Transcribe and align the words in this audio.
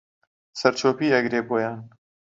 سەرچۆپی 0.61 1.13
ئەگرێ 1.13 1.41
بۆیان 1.49 1.79